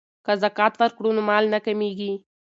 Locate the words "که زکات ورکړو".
0.25-1.09